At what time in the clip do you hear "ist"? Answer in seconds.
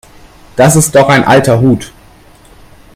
0.75-0.95